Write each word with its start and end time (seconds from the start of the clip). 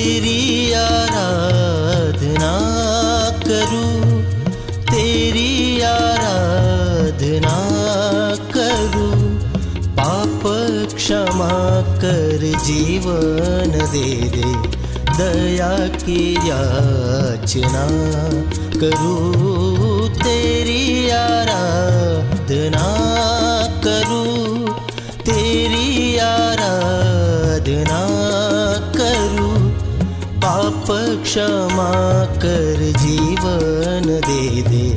तेरी 0.00 0.72
आराधना 0.78 2.52
करूं 3.46 4.20
तेरी 4.90 5.50
आराधना 5.88 7.56
करूं 8.56 9.10
पाप 9.98 10.42
क्षमा 10.94 11.52
कर 12.04 12.42
जीवन 12.66 13.76
दे 13.92 14.08
दे 14.34 14.48
दया 15.18 15.70
की 15.96 16.22
याचना 16.48 17.84
करूं 18.80 20.08
तेरी 20.22 20.84
आराधना 21.18 22.86
करूं 23.86 24.74
तेरी 25.28 26.16
आराधना 26.26 28.00
करूं 28.40 28.59
પાપ 30.61 30.91
ક્ષમા 31.23 32.27
કર 32.41 32.75
જીવન 32.75 34.19
દે 34.19 34.61
દે. 34.61 34.89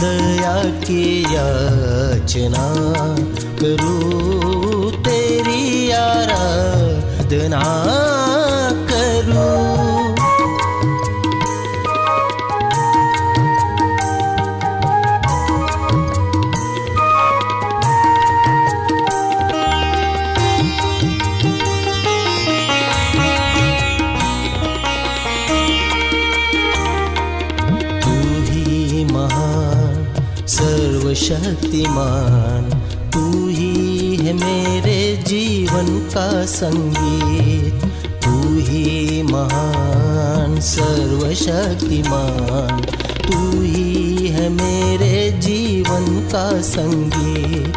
દયા 0.00 0.62
કે 0.86 1.20
યાચના 1.20 3.16
કરું 3.58 5.02
તેરી 5.02 5.92
આરાધના. 5.92 7.64
सर्वशक्तिमान 31.28 32.70
तू 33.10 33.48
ही 33.48 34.16
है 34.16 34.32
मेरे 34.32 35.22
जीवन 35.26 35.86
का 36.14 36.44
संगीत। 36.44 37.84
तू 38.24 38.58
ही 38.58 39.22
महान, 39.22 40.60
सर्वशक्तिमान, 40.60 42.80
तू 43.26 43.62
ही 43.62 44.28
है 44.28 44.48
मेरे 44.48 45.30
जीवन 45.38 46.28
का 46.32 46.62
संगीत। 46.62 47.76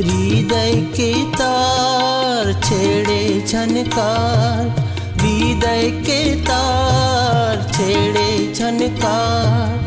हृदय 0.00 0.72
के 0.96 1.12
तार 1.32 2.52
छेड़े 2.64 3.44
झनकार 3.48 4.84
हृदय 5.20 5.90
के 6.06 6.20
तार 6.40 7.62
छेड़े 7.72 8.52
झनकार 8.54 9.85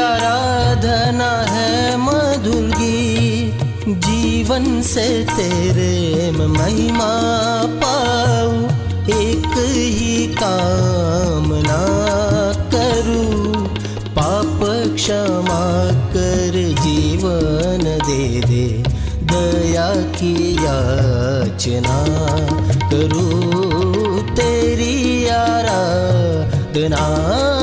आराधना 0.00 1.44
है 1.48 1.96
मधुर 1.96 2.54
गीत। 2.54 3.88
जीवन 3.88 4.82
से 4.82 5.24
तेरे 5.24 6.30
महिमा 6.30 7.22
पाऊँ। 7.66 8.80
एक 9.10 9.46
ही 9.46 10.26
कामना 10.26 11.86
करूँ। 12.74 13.68
पाप 14.16 14.92
क्षमा 14.94 15.92
कर 15.92 16.74
जीवन 16.82 17.78
दे 17.82 18.40
दे। 18.40 18.82
दया 19.20 19.94
की 19.94 20.54
याचना 20.54 22.04
करूँ 22.90 24.36
तेरी 24.36 25.28
आराधना। 25.28 27.59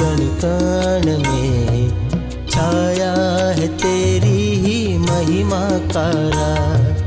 कण 0.00 0.16
कण 0.16 1.18
में। 1.18 1.88
छाया 2.50 3.12
है 3.52 3.68
तेरी 3.68 4.56
ही 4.56 4.98
महिमा 4.98 5.64
का 5.70 6.10
राज। 6.10 7.02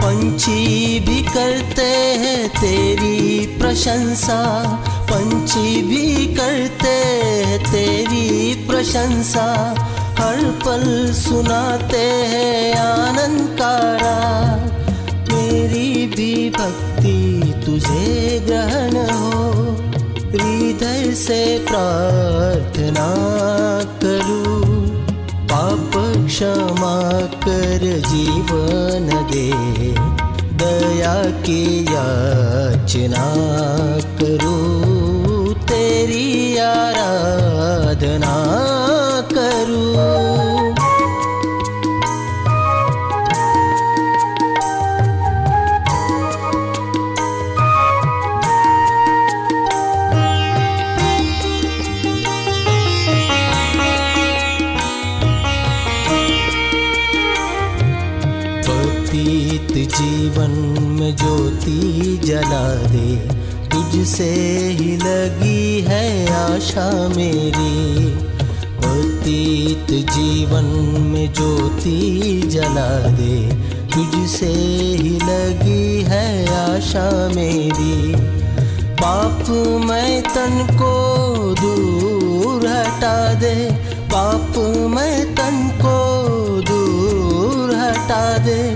पंछी 0.00 1.00
भी 1.00 1.22
करते 1.22 1.88
हैं 2.22 2.48
तेरी 2.48 3.46
प्रशंसा। 3.60 4.62
पंछी 5.10 5.82
भी 5.82 6.34
करते 6.34 6.88
हैं 6.88 7.72
तेरी 7.72 8.54
प्रशंसा। 8.68 9.74
हर 10.18 10.44
पल 10.66 11.12
सुनाते 11.12 12.02
हैं 12.02 12.74
आनंद 12.74 13.56
का 13.58 13.96
राग। 13.96 14.78
मेरी 15.32 16.06
भी 16.06 16.50
भक्ति 16.50 17.18
तुझे 17.66 18.40
ग्रहण 18.46 19.17
से 21.17 21.41
प्रार्थना 21.67 23.07
करूं 24.03 24.61
पाप 25.51 25.91
क्षमा 26.27 26.95
कर 27.45 27.85
जीवन 28.09 29.07
दे 29.31 29.49
दया 30.63 31.15
की 31.45 31.63
याचना 31.93 33.25
करूं 34.21 35.53
तेरी 35.71 36.57
आराधना 36.57 38.33
तुझसे 64.08 64.76
ही 64.80 64.96
लगी 64.96 65.80
है 65.80 66.32
आशा 66.32 67.08
मेरी। 67.08 68.04
पतित 68.78 70.10
जीवन 70.10 70.64
में 71.00 71.32
ज्योति 71.32 72.42
जला 72.46 73.00
दे। 73.00 73.54
तुझसे 73.86 74.46
ही 75.02 75.10
लगी 75.10 76.02
है 76.02 76.48
आशा 76.48 77.28
मेरी। 77.34 78.16
पाप 78.94 79.50
मैं 79.84 80.22
तन 80.22 80.68
को 80.72 80.94
दूर 81.54 82.66
हटा 82.66 83.34
दे। 83.34 83.72
पाप 84.06 84.58
मैं 84.90 85.34
तन 85.34 85.78
को 85.82 85.98
दूर 86.60 87.76
हटा 87.76 88.38
दे। 88.38 88.74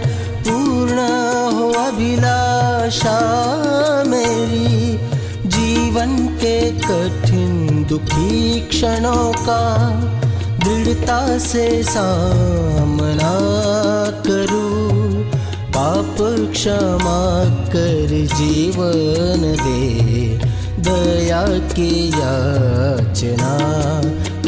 पूर्ण 0.49 0.99
हो 1.57 1.71
अभिलाषा 1.71 3.19
मेरी। 4.07 4.82
जीवन 5.93 6.17
के 6.41 6.59
कठिन 6.81 7.85
दुखी 7.89 8.61
क्षणों 8.69 9.33
का 9.39 9.65
दृढ़ता 10.65 11.19
से 11.39 11.67
सामना 11.85 13.33
करूं 14.27 15.23
पाप 15.75 16.17
क्षमा 16.53 17.21
कर 17.75 18.15
जीवन 18.33 19.45
दे 19.61 19.83
दया 20.89 21.43
की 21.75 21.93
याचना 22.11 23.55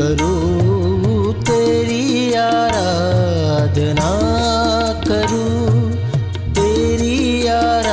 करूं 0.01 1.33
तेरी 1.45 2.33
आराधना 2.47 4.13
करूं 5.09 5.91
तेरी 6.55 7.47
आराधना 7.49 7.84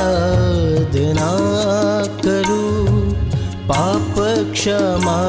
क्षमा 4.61 5.19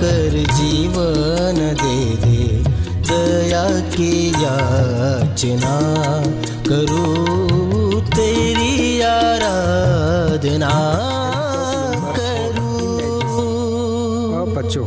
कर 0.00 0.34
जीवन 0.52 1.58
दे 1.82 1.98
दे 2.22 2.42
दया 3.10 3.64
की 3.94 4.12
याचना 4.36 5.76
करूं 6.68 8.00
तेरी 8.10 8.74
आराधना 9.04 10.74
કરું 12.16 12.60
અપચો 14.42 14.84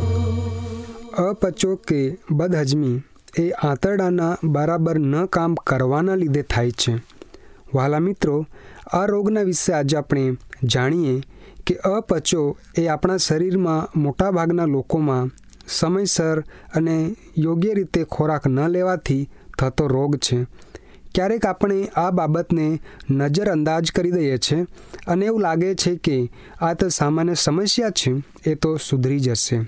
અપચો 1.22 1.70
કે 1.88 2.00
બદહજમી 2.32 2.94
એ 3.38 3.46
આંતરડાના 3.62 4.32
બરાબર 4.54 4.96
ન 5.02 5.14
કામ 5.28 5.52
કરવાના 5.66 6.16
લીધે 6.16 6.42
થાય 6.48 6.78
છે 6.80 6.94
વહાલા 7.72 8.00
મિત્રો 8.00 8.36
આ 8.92 9.06
રોગના 9.06 9.42
વિશે 9.42 9.72
આજે 9.74 9.96
આપણે 9.96 10.24
જાણીએ 10.66 11.14
કે 11.69 11.75
અપચો 11.75 12.57
એ 12.77 12.87
આપણા 12.87 13.17
શરીરમાં 13.17 13.99
મોટાભાગના 13.99 14.65
લોકોમાં 14.65 15.31
સમયસર 15.67 16.43
અને 16.75 17.15
યોગ્ય 17.37 17.73
રીતે 17.73 18.03
ખોરાક 18.03 18.47
ન 18.47 18.67
લેવાથી 18.67 19.29
થતો 19.59 19.87
રોગ 19.87 20.17
છે. 20.17 20.45
ક્યારેક 21.15 21.45
આપણે 21.45 21.87
આ 21.95 22.11
બાબતને 22.11 22.79
નજરઅંદાજ 23.09 23.91
કરી 23.91 24.11
દઈએ 24.11 24.37
છીએ 24.37 24.65
અને 25.07 25.25
એવું 25.25 25.41
લાગે 25.41 25.75
છે 25.75 25.95
કે 25.95 26.29
આ 26.61 26.73
તો 26.73 26.89
સામાન્ય 26.89 27.33
સમસ્યા 27.33 27.89
છે, 27.89 28.11
એ 28.51 28.55
તો 28.55 28.77
સુધરી 28.77 29.19
જશે. 29.19 29.61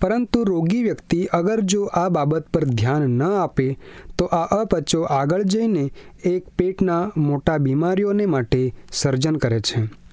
પરંતુ 0.00 0.44
રોગી 0.44 0.82
વ્યક્તિ 0.82 1.24
અગર 1.24 1.60
જો 1.60 1.84
આ 1.84 2.08
બાબત 2.08 2.44
પર 2.52 2.64
ધ્યાન 2.64 3.02
ન 3.02 3.22
આપે, 3.22 3.78
તો 4.18 4.24
આ 4.24 4.60
અપચો 4.60 5.02
આગળ 5.02 5.42
જઈને 5.42 5.92
એક 6.24 6.48
પેટના 6.58 7.12
મોટા 7.16 7.58
બીમારીઓને 7.58 8.26
માટે 8.26 8.74
સર્જન 8.92 9.36
કરે 9.36 9.60
છે. 9.60 10.03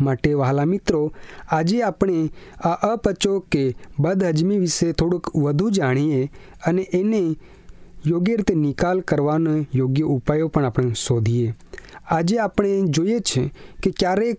માટે 0.00 0.34
વહાલા 0.34 0.66
મિત્રો, 0.66 1.12
આજે 1.50 1.82
આપણે 1.82 2.30
આ 2.64 2.72
અપચો 2.72 3.40
કે 3.40 3.76
બદહજમી 3.98 4.58
વિશે 4.58 4.92
થોડુંક 4.92 5.36
વધુ 5.36 5.70
જાણીએ 5.70 6.30
અને 6.66 6.82
એને 6.82 7.36
યોગ્ય 8.06 8.36
રીતે 8.36 8.54
નિકાલ 8.54 9.00
કરવાનો 9.00 9.64
યોગ્ય 9.74 10.06
ઉપાયો 10.06 10.48
પણ 10.48 10.64
આપણે 10.64 10.94
શોધીએ. 10.94 11.54
આજે 12.10 12.38
આપણે 12.38 12.82
જોઈએ 12.82 13.20
છે 13.20 13.52
કે 13.82 13.90
ક્યારેક 13.90 14.38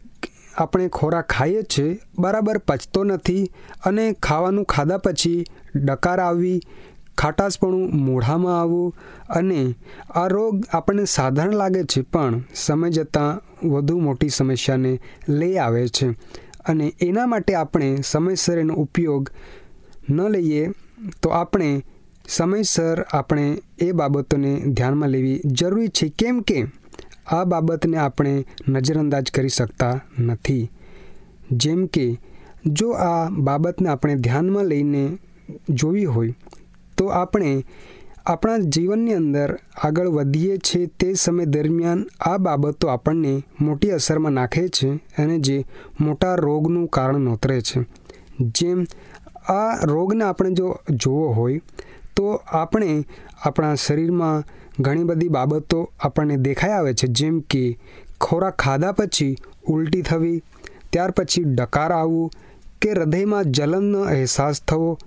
આપણે 0.58 0.88
ખોરાક 0.88 1.28
ખાઈએ 1.28 1.64
છીએ 1.64 2.00
બરાબર 2.20 2.58
પચતો 2.58 3.04
નથી 3.04 3.52
અને 3.86 4.14
ખાવાનું 4.14 4.66
ખાધા 4.66 4.98
પછી 4.98 5.46
ડકાર 5.76 6.20
આવવી 6.20 6.62
ખાટાશપણું 7.18 7.86
મોઢામાં 8.06 8.58
આવવું 8.62 8.94
અને 9.30 9.62
આ 10.16 10.28
રોગ 10.28 10.56
આપણને 10.72 11.06
સાધારણ 11.06 11.60
લાગે 11.62 11.84
છે, 11.84 12.02
પણ 12.04 12.44
સમય 12.56 12.90
જતાં 12.90 13.32
વધુ 13.72 14.00
મોટી 14.00 14.30
સમસ્યાને 14.30 14.94
લઈ 15.30 15.58
આવે 15.58 15.84
છે 15.90 16.08
અને 16.66 16.86
એના 17.02 17.28
માટે 17.28 17.54
આપણે 17.56 17.90
સમયસર 18.04 18.58
એનો 18.60 18.74
ઉપયોગ 18.76 19.30
ન 20.10 20.18
લઈએ 20.30 20.64
તો 21.22 21.30
આપણે 21.32 21.70
સમયસર 22.28 23.06
આપણે 23.14 23.46
એ 23.80 23.92
બાબતોને 23.92 24.52
ધ્યાનમાં 24.68 25.10
લેવી 25.10 25.40
જરૂરી 25.60 25.90
છે. 25.90 26.08
કેમ 26.10 26.42
કે 26.42 26.60
આ 27.32 27.44
બાબતને 27.46 27.98
આપણે 27.98 28.34
નજરઅંદાજ 28.68 29.32
કરી 29.32 29.50
શકતા 29.50 29.96
નથી. 30.20 30.66
જેમ 31.52 31.82
કે 31.88 32.06
જો 32.68 32.88
આ 32.92 33.30
બાબતને 33.30 33.90
આપણે 33.90 34.16
ધ્યાનમાં 34.16 34.66
લઈને 34.66 35.04
જોવી 35.70 36.06
હોય 36.06 36.34
તો 36.98 37.06
આપણે 37.06 37.52
આપણા 38.26 38.58
જીવનની 38.58 39.14
અંદર 39.14 39.60
આગળ 39.84 40.08
વધીએ 40.08 40.58
છીએ 40.58 40.88
તે 41.00 41.14
સમય 41.14 41.46
દરમિયાન 41.46 42.06
આ 42.22 42.38
બાબતો 42.38 42.88
આપણને 42.88 43.44
મોટી 43.62 43.92
અસરમાં 43.92 44.32
નાખે 44.32 44.68
છે 44.68 44.90
અને 45.18 45.40
જે 45.40 45.66
મોટા 46.02 46.36
રોગનું 46.36 46.88
કારણ 46.88 47.20
નોતરે 47.20 47.62
છે. 47.62 47.80
જેમ 48.40 48.86
આ 49.50 49.86
રોગને 49.86 50.24
આપણે 50.24 50.52
જો 50.52 50.76
જોવો 50.92 51.28
હોય, 51.28 51.62
તો 52.16 52.42
આપણે 52.52 53.06
આપણા 53.46 53.76
શરીરમાં 53.76 54.44
ઘણી 54.80 55.04
બધી 55.04 55.28
બાબતો 55.28 55.92
આપણને 56.00 56.38
દેખાઈ 56.38 56.72
આવે 56.72 56.94
છે. 56.94 57.08
જેમ 57.08 57.40
કે 57.40 57.64
ખોરાક 58.22 58.56
ખાધા 58.56 58.92
પછી 58.92 59.36
ઉલટી 59.68 60.02
થવી, 60.02 60.44
ત્યાર 60.92 61.12
પછી 61.12 61.44
ડકાર 61.44 61.92
આવવું 61.92 62.32
કે 62.82 62.92
હૃદયમાં 62.92 63.44
જલનનો 63.44 64.02
અહેસાસ 64.02 64.62
થવો 64.66 64.98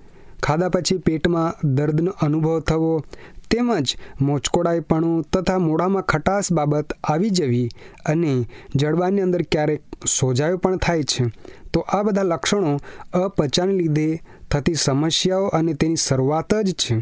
ખાધા 0.43 0.69
પછી 0.69 0.99
પેટમાં 0.99 1.69
દર્દનો 1.75 2.13
અનુભવ 2.21 2.61
થવો 2.61 3.05
તેમજ 3.51 3.97
મોચકોડાઈપણું 4.21 5.23
તથા 5.33 5.59
મોઢામાં 5.59 6.03
ખટાશ 6.03 6.53
બાબત 6.53 6.93
આવી 7.05 7.31
જવી 7.31 7.69
અને 8.07 8.33
જડબાની 8.75 9.21
અંદર 9.21 9.43
ક્યારેક 9.43 9.83
સોજાયો 10.07 10.57
પણ 10.57 10.77
થાય 10.77 11.03
છે. 11.03 11.25
તો 11.73 11.81
આ 11.81 12.03
બધા 12.03 12.23
લક્ષણો 12.23 12.79
અપચાને 13.13 13.73
લીધે 13.73 14.23
થતી 14.51 14.75
સમસ્યાઓ 14.75 15.47
અને 15.49 15.75
તેની 15.75 15.97
શરૂઆત 15.97 16.55
જ 16.55 16.73
છે. 16.73 16.95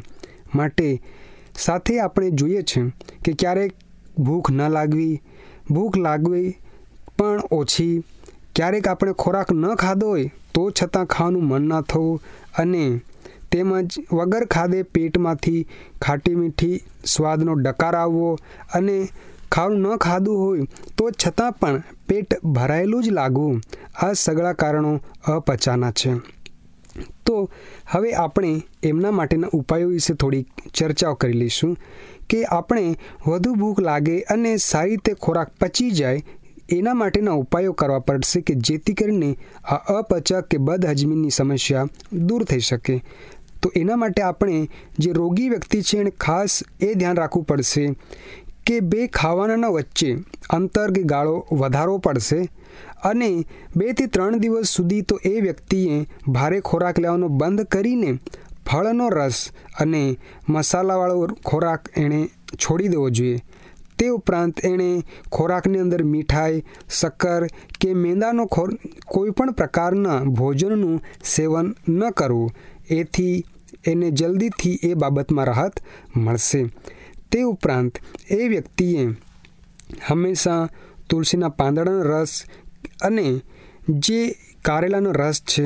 માટે 0.54 1.02
સાથે 1.58 2.00
આપણે 2.00 2.30
જોઈએ 2.30 2.62
છે 2.62 2.80
કે 3.24 3.32
ક્યારેક 3.32 3.72
ભૂખ 4.18 4.50
ન 4.50 4.68
લાગવી, 4.68 5.22
ભૂખ 5.70 5.96
લાગવી 5.96 6.56
પણ 7.18 7.40
ઓછી, 7.50 8.04
ક્યારેક 8.54 8.88
આપણે 8.88 9.12
ખોરાક 9.12 9.52
ન 9.52 9.74
ખાધો 9.74 10.08
હોય 10.08 10.30
તો 10.54 10.70
છતાં 10.70 11.04
ખાવાનું 11.04 11.44
મન 11.44 11.68
ના 11.68 11.80
થવું 11.80 12.20
અને 12.58 13.00
તેમજ 13.50 13.98
વગર 14.12 14.44
ખાધે 14.46 14.82
પેટમાંથી 14.82 15.66
ખાટી 16.02 16.34
મીઠી 16.34 16.76
સ્વાદનો 17.04 17.54
ડકાર 17.54 17.94
આવવો 17.96 18.38
અને 18.74 18.96
ખાવું 19.50 19.78
ન 19.80 19.96
ખાધું 19.96 20.36
હોય 20.36 20.64
તો 20.96 21.10
છતાં 21.10 21.52
પણ 21.52 21.82
પેટ 22.08 22.40
ભરાયેલું 22.44 23.02
જ 23.02 23.08
લાગવું 23.10 23.60
આ 24.02 24.12
સગળા 24.14 24.52
કારણો 24.52 24.92
અપચાના 25.26 25.90
છે. 25.90 26.12
તો 27.26 27.50
હવે 27.90 28.10
આપણે 28.14 28.50
એમના 28.82 29.10
માટેના 29.10 29.48
ઉપાયો 29.52 29.88
વિશે 29.88 30.14
થોડી 30.14 30.46
ચર્ચાઓ 30.74 31.14
કરી 31.14 31.32
લઈશું 31.32 31.76
કે 32.28 32.40
આપણે 32.44 32.96
વધુ 33.26 33.54
ભૂખ 33.54 33.80
લાગે 33.80 34.16
અને 34.20 34.52
સારી 34.56 34.90
રીતે 34.90 35.12
ખોરાક 35.14 35.50
પચી 35.60 35.90
જાય 35.90 36.22
એના 36.70 36.94
માટેના 36.94 37.32
ઉપાયો 37.32 37.72
કરવા 37.72 37.98
પડશે 37.98 38.40
કે 38.40 38.54
જેથી 38.54 38.94
કરીને 38.94 39.30
આ 39.64 39.98
અપચક 39.98 40.48
કે 40.50 40.58
બદહજમીની 40.58 41.30
સમસ્યા 41.30 41.88
દૂર 42.12 42.44
થઈ 42.44 42.60
શકે. 42.60 42.96
તો 43.62 43.72
એના 43.76 43.96
માટે 43.96 44.22
આપણે 44.22 44.68
જે 44.98 45.12
રોગી 45.12 45.48
વ્યક્તિ 45.48 45.82
છે 45.82 45.98
એને 45.98 46.10
ખાસ 46.10 46.62
એ 46.80 46.94
ધ્યાન 46.94 47.16
રાખવું 47.16 47.46
પડશે 47.46 47.84
કે 48.66 48.80
બે 48.80 49.06
ખાવાના 49.06 49.68
વચ્ચે 49.68 50.10
અંતર 50.50 50.92
કે 50.92 51.02
ગાળો 51.02 51.46
વધારવો 51.52 51.98
પડશે 51.98 52.40
અને 53.04 53.30
બેથી 53.76 54.06
ત્રણ 54.06 54.38
દિવસ 54.38 54.68
સુધી 54.68 55.02
તો 55.02 55.20
એ 55.24 55.40
વ્યક્તિએ 55.40 56.06
ભારે 56.28 56.60
ખોરાક 56.60 56.98
લેવાનો 56.98 57.28
બંધ 57.28 57.62
કરીને 57.62 58.18
ફળનો 58.66 59.08
રસ 59.08 59.52
અને 59.80 60.18
મસાલાવાળો 60.48 61.26
ખોરાક 61.44 61.88
એણે 61.96 62.20
છોડી 62.56 62.88
દેવો 62.88 63.10
જોઈએ. 63.10 63.38
તે 63.98 64.08
ઉપરાંત 64.08 64.64
એણે 64.64 65.02
ખોરાકની 65.32 65.78
અંદર 65.78 66.04
મીઠાઈ, 66.04 66.64
શક્કર 66.90 67.46
કે 67.80 67.94
મેંદાનો 67.94 68.46
ખોર 68.46 68.68
કોઈપણ 69.06 69.50
પ્રકારના 69.50 70.18
ભોજનનું 70.18 71.00
સેવન 71.24 71.74
ન 71.88 72.10
કરવું. 72.10 72.52
એથી 72.90 73.44
એને 73.84 74.10
જલ્દીથી 74.12 74.78
એ 74.82 74.94
બાબતમાં 74.94 75.46
રાહત 75.46 75.82
મળશે. 76.16 76.60
તે 77.30 77.42
ઉપરાંત, 77.44 77.98
એ 78.30 78.48
વ્યક્તિએ 78.48 79.02
હંમેશા 80.08 80.62
તુલસીના 81.08 81.48
પાંદડાનો 81.50 82.02
રસ 82.04 82.32
અને 83.02 83.26
જે 83.88 84.20
કારેલાનો 84.62 85.12
રસ 85.12 85.38
છે, 85.44 85.64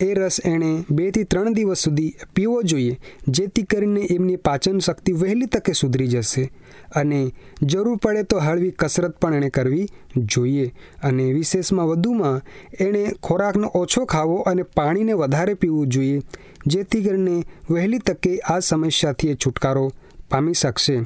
એ 0.00 0.14
રસ 0.14 0.36
એણે 0.44 0.70
બેથી 0.90 1.24
ત્રણ 1.24 1.54
દિવસ 1.54 1.82
સુધી 1.84 2.14
પીવો 2.34 2.62
જોઈએ, 2.62 2.98
જેથી 3.28 3.64
કરીને 3.64 4.02
એમની 4.10 4.36
પાચન 4.38 4.78
શક્તિ 4.80 5.12
વહેલી 5.14 5.46
તકે 5.46 5.74
સુધરી 5.74 6.08
જશે 6.08 6.44
અને 6.92 7.20
જરૂર 7.62 7.98
પડે 7.98 8.22
તો 8.24 8.40
હળવી 8.40 8.74
કસરત 8.78 9.14
પણ 9.20 9.34
એણે 9.34 9.50
કરવી 9.50 9.86
જોઈએ 10.16 10.66
અને 11.02 11.24
વિશેષમાં 11.32 11.88
વધુમાં, 11.88 12.42
એણે 12.80 13.02
ખોરાકનો 13.22 13.70
ઓછો 13.74 14.06
ખાવો 14.06 14.42
અને 14.42 14.62
પાણીને 14.76 15.14
વધારે 15.14 15.54
પીવું 15.54 15.88
જોઈએ 15.88 16.22
જેથી 16.66 17.04
કરીને 17.04 17.44
વહેલી 17.70 17.98
તકે 17.98 18.38
આ 18.38 18.58
સમસ્યાથી 18.58 19.28
એ 19.28 19.34
છુટકારો 19.34 19.92
પામી 20.30 20.52
શકશે. 20.52 21.00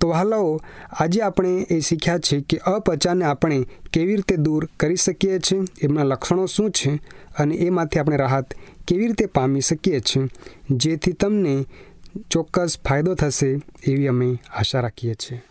તો 0.00 0.08
વહાલાઓ 0.08 0.60
આજે 0.90 1.20
આપણે 1.20 1.66
એ 1.70 1.80
શીખ્યા 1.80 2.18
છે 2.18 2.40
કે 2.40 2.56
અપચાને 2.56 3.24
આપણે 3.24 3.66
કેવી 3.92 4.16
રીતે 4.16 4.36
દૂર 4.36 4.68
કરી 4.80 4.96
શકીએ 4.96 5.38
છીએ, 5.38 5.60
એમના 5.82 6.02
લક્ષણો 6.02 6.46
શું 6.46 6.70
છે 6.70 6.96
અને 7.38 7.54
એમાંથી 7.54 7.98
આપણે 7.98 8.16
રાહત 8.16 8.54
કેવી 8.88 9.06
રીતે 9.06 9.26
પામી 9.26 9.60
શકીએ 9.60 10.00
છીએ, 10.00 10.28
જેથી 10.70 11.12
તમને 11.12 11.64
ચોક્કસ 12.30 12.78
ફાયદો 12.88 13.14
થશે 13.14 13.60
એવી 13.86 14.06
અમે 14.06 14.38
આશા 14.58 14.80
રાખીએ 14.80 15.14
છીએ. 15.14 15.42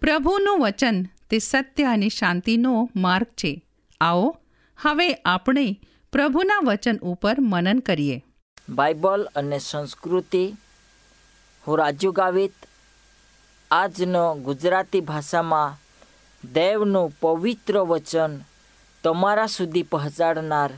પ્રભુનું 0.00 0.58
વચન 0.60 1.06
તે 1.30 1.38
સત્ય 1.38 1.84
અને 1.84 2.08
શાંતિનો 2.08 2.90
માર્ગ 2.96 3.26
છે. 3.26 3.62
આવો, 4.00 4.36
હવે 4.82 5.12
આપણે 5.12 5.80
પ્રભુના 6.12 6.58
વચન 6.64 6.96
ઉપર 6.96 7.36
મનન 7.40 7.78
કરીએ. 7.78 8.24
બાઇબલ 8.68 9.28
અને 9.36 9.58
સંસ્કૃતિ 9.58 10.56
હું 11.66 11.78
રાજુ 11.78 12.12
ગાવિત. 12.12 12.52
આજનો 13.70 14.34
ગુજરાતી 14.34 15.00
ભાષામાં 15.00 15.76
દેવનું 16.52 17.12
પવિત્ર 17.20 17.78
વચન 17.78 18.40
તમારા 19.04 19.46
સુધી 19.46 19.82
પહોંચાડનાર 19.82 20.70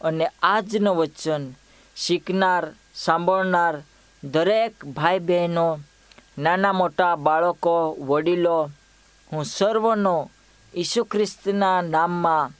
અને 0.00 0.30
આજનું 0.42 0.96
વચન 0.96 1.54
શીખનાર, 1.96 2.72
સાંભળનાર 2.94 3.82
દરેક 4.24 4.84
ભાઈ 4.84 5.18
બહેનો 5.18 5.78
નાના 6.38 6.72
મોટા 6.72 7.16
બાળકો, 7.16 7.96
વડીલો, 8.00 8.70
હું 9.32 9.44
સર્વનો 9.44 10.30
ઈસુ 10.74 11.04
ખ્રિસ્તના 11.04 11.80
નામમાં 11.82 12.52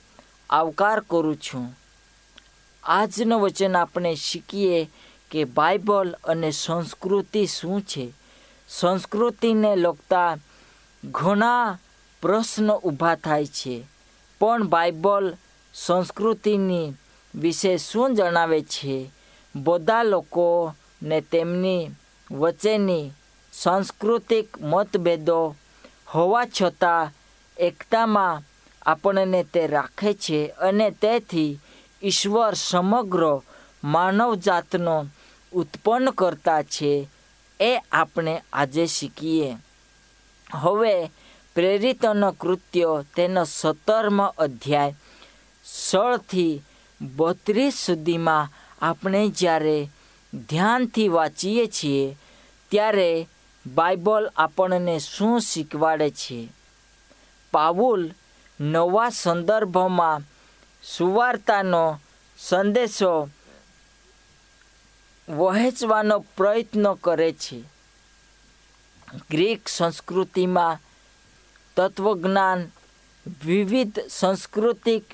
આવકાર 0.50 1.00
કરું 1.00 1.36
છું. 1.36 1.77
આજનું 2.88 3.40
વચન 3.40 3.76
આપણે 3.76 4.14
શીખીએ 4.14 4.90
કે 5.30 5.44
બાઇબલ 5.44 6.14
અને 6.24 6.50
સંસ્કૃતિ 6.50 7.46
શું 7.46 7.82
છે? 7.82 8.12
સંસ્કૃતિને 8.68 9.76
લગતા 9.76 10.36
ઘણા 11.04 11.78
પ્રશ્નો 12.22 12.74
ઊભા 12.76 13.14
થાય 13.14 13.46
છે. 13.46 13.84
પણ 14.40 14.66
બાઇબલ 14.66 15.36
સંસ્કૃતિની 15.74 16.92
વિશે 17.34 17.76
શું 17.76 18.14
જણાવે 18.14 18.62
છે? 18.62 19.10
બધા 19.56 20.02
લોકોને 20.02 21.20
તેમની 21.20 21.90
વચ્ચેની 22.30 23.10
સાંસ્કૃતિક 23.52 24.60
મતભેદો 24.60 25.56
હોવા 26.14 26.44
છતાં 26.44 27.12
એકતામાં 27.56 28.42
આપણને 28.82 29.42
તે 29.42 29.66
રાખે 29.66 30.14
છે 30.14 30.46
અને 30.46 30.90
તેથી 30.90 31.58
ઈશ્વર 32.02 32.54
સમગ્ર 32.54 33.40
માનવજાતનો 33.84 35.06
ઉત્પન્ન 35.52 36.10
કરતા 36.10 36.62
છે 36.62 37.08
એ 37.60 37.78
આપણે 37.92 38.42
આજે 38.52 38.86
શીખીએ. 38.86 39.56
હવે 40.54 41.10
પ્રેરિતનો 41.54 42.32
કૃત્યો 42.32 43.02
તેનો 43.16 43.44
સત્તરમો 43.44 44.24
અધ્યાય, 44.24 44.94
સોળથી 45.90 46.62
બત્રીસ 47.00 47.74
સુધીમાં 47.74 48.48
આપણે 48.82 49.28
જ્યારે 49.28 49.90
ધ્યાનથી 50.48 51.08
વાંચીએ 51.08 51.66
છીએ, 51.66 52.16
ત્યારે 52.70 53.28
બાઇબલ 53.66 54.30
આપણને 54.36 54.98
શું 54.98 55.40
શીખવાડે 55.40 56.10
છે? 56.10 56.48
પાવુલ 57.52 58.10
નવા 58.60 59.08
સંદર્ભમાં 59.08 60.22
સુવાર્તાનો 60.96 62.00
સંદેશો 62.38 63.28
વહેંચવાનો 65.28 66.16
પ્રયત્ન 66.36 66.86
કરે 66.94 67.32
છે. 67.32 67.58
ગ્રીક 69.30 69.68
સંસ્કૃતિમાં 69.68 70.80
તત્વજ્ઞાન 71.76 72.60
વિવિધ 73.44 73.98
સાંસ્કૃતિક 74.10 75.04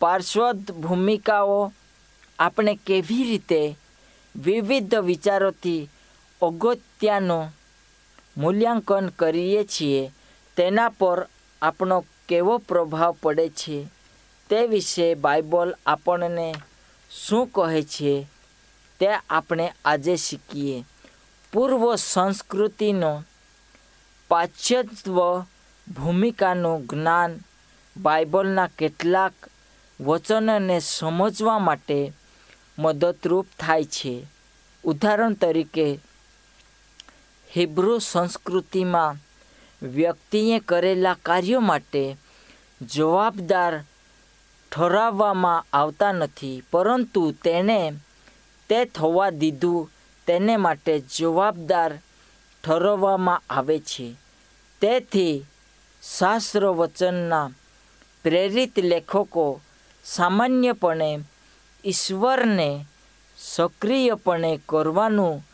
પાર્શ્વદ 0.00 0.72
ભૂમિકાઓ 0.72 1.72
આપણે 2.38 2.74
કેવી 2.86 3.24
રીતે 3.24 3.76
વિવિધ 4.34 4.94
વિચારોથી 4.94 5.88
અગત્યનું 6.42 7.52
મૂલ્યાંકન 8.36 9.08
કરીએ 9.08 9.64
છીએ 9.64 10.12
તેના 10.56 10.88
પર 10.88 11.20
આપણો 11.62 12.04
કેવો 12.28 12.58
પ્રભાવ 12.58 13.16
પડે 13.22 13.48
છે? 13.48 13.78
તે 14.50 14.66
વિશે 14.66 15.14
બાઇબલ 15.14 15.74
આપણને 15.86 16.54
શું 17.10 17.46
કહે 17.46 17.82
છે 17.82 18.26
તે 19.00 19.08
આપણે 19.30 19.72
આજે 19.84 20.16
શીખીએ. 20.16 20.84
પૂર્વ 21.52 21.94
સંસ્કૃતિનો 21.94 23.24
પાશ્ચાત્ય 24.28 25.46
ભૂમિકાનું 25.88 26.86
જ્ઞાન 26.86 27.38
બાઇબલના 27.96 28.66
કેટલાક 28.66 29.32
વચનને 30.00 30.80
સમજવા 30.80 31.58
માટે 31.58 32.12
મદદરૂપ 32.78 33.46
થાય 33.58 33.84
છે. 33.84 34.26
ઉદાહરણ 34.84 35.34
તરીકે, 35.34 36.00
હિબ્રુ 37.56 37.98
સંસ્કૃતિમાં 37.98 39.16
વ્યક્તિએ 39.82 40.58
કરેલા 40.58 41.16
કાર્યો 41.22 41.60
માટે 41.60 42.16
જવાબદાર 42.82 43.84
ઠરાવવામાં 44.74 45.66
આવતા 45.72 46.12
નથી, 46.12 46.62
પરંતુ 46.70 47.30
તેણે 47.30 47.92
તે 48.68 48.84
થવા 48.84 49.30
દીધું. 49.30 49.90
તેને 50.26 50.56
માટે 50.56 51.02
જવાબદાર 51.16 51.98
ઠરવવામાં 52.64 53.42
આવે 53.50 53.78
છે. 53.78 54.14
તેથી 54.80 55.44
શાસ્ત્ર 56.18 56.66
વચનના 56.66 57.50
પ્રેરિત 58.22 58.78
લેખકો 58.78 59.60
સામાન્યપણે 60.04 61.18
ઈશ્વરને 61.84 62.86
સક્રિયપણે 63.38 64.60
કરવાનું 64.68 65.44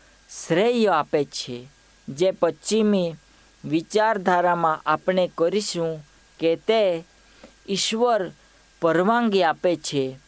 શ્રેય 0.47 0.85
આપે 0.85 1.25
છે. 1.25 1.67
જે 2.09 2.31
પશ્ચિમી 2.31 3.15
વિચારધારામાં 3.65 4.81
આપણે 4.85 5.31
કરીશું 5.37 6.07
કે 6.39 6.55
તે 6.55 7.03
ઈશ્વર 7.69 8.31
પરવાનગી 8.81 9.43
આપે 9.43 9.75
છે 9.75 10.19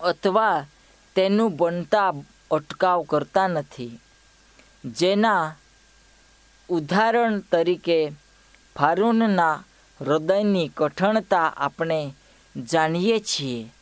અથવા 0.00 0.66
તેનું 1.14 1.56
બનતા 1.56 2.12
અટકાવ 2.50 3.02
કરતા 3.02 3.48
નથી. 3.48 4.00
જેના 4.84 5.54
ઉદાહરણ 6.68 7.38
તરીકે, 7.38 8.12
ફારૂનના 8.76 9.64
હૃદયની 10.00 10.70
કઠણતા 10.76 11.52
આપણે 11.56 12.14
જાણીએ 12.72 13.18
છીએ. 13.20 13.72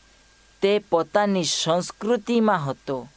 તે 0.62 0.78
પોતાની 0.78 1.44
સંસ્કૃતિમાં 1.44 2.66
હતો 2.66 3.08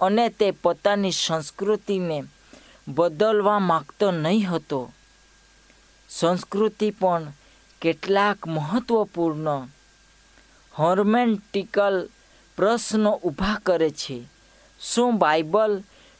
અને 0.00 0.28
તે 0.28 0.50
પોતાની 0.50 1.10
સંસ્કૃતિને 1.10 2.24
બદલવા 2.88 3.58
માગતો 3.58 4.10
નહીં 4.10 4.50
હતો. 4.50 4.92
સંસ્કૃતિ 6.08 6.90
પણ 6.90 7.32
કેટલાક 7.80 8.46
મહત્વપૂર્ણ 8.46 9.68
હોર્મેન્ટિકલ 10.78 11.96
પ્રશ્નો 12.58 13.12
ઊભા 13.16 13.58
કરે 13.66 13.90
છે. 13.90 14.18
શું 14.80 15.18
બાઇબલ 15.18 15.72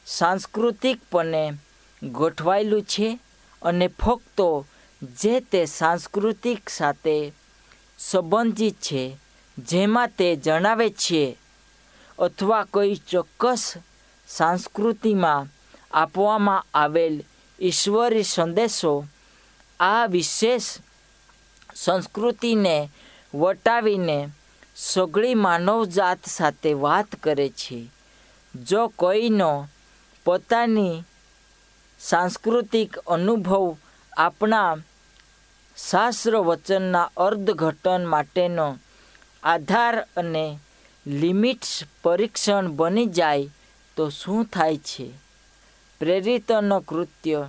સાંસ્કૃતિકપણે 0.05 1.43
ગોઠવાયેલું 2.01 2.85
છે 2.85 3.09
અને 3.61 3.87
ફક્ત 3.87 4.39
જે 5.21 5.35
તે 5.51 5.61
સાંસ્કૃતિક 5.65 6.69
સાથે 6.69 7.17
સંબંધિત 7.99 8.77
છે 8.81 9.03
જેમાં 9.57 10.13
તે 10.17 10.27
જણાવે 10.35 10.87
છે 10.93 11.23
અથવા 12.19 12.65
કોઈ 12.73 12.95
ચોક્કસ 13.11 13.63
સંસ્કૃતિમાં 14.27 15.49
આપવામાં 15.93 16.67
આવેલ 16.73 17.15
ઈશ્વરી 17.59 18.23
સંદેશો, 18.23 18.93
આ 19.79 20.05
વિશેષ 20.07 20.65
સંસ્કૃતિને 21.75 22.77
વટાવીને 23.33 24.19
સગળી 24.75 25.35
માનવજાત 25.35 26.25
સાથે 26.25 26.73
વાત 26.73 27.05
કરે 27.23 27.49
છે. 27.49 27.91
જો 28.55 28.87
કોઈનો 28.87 29.67
પોતાની 30.25 31.03
સાંસ્કૃતિક 31.99 32.97
અનુભવ 32.97 33.77
આપણા 34.17 34.75
શાસ્ત્ર 35.77 36.35
વચનના 36.35 37.11
અર્થઘટન 37.17 38.05
માટેનો 38.05 38.77
આધાર 39.43 40.07
અને 40.17 40.59
લિમિટ્સ 41.07 41.83
પરીક્ષણ 42.03 42.67
બની 42.67 43.05
જાય, 43.05 43.49
તો 43.97 44.09
શું 44.09 44.45
થાય 44.45 44.77
છે? 44.77 45.11
પ્રેરિતનો 45.99 46.79
કૃત્ય 46.79 47.47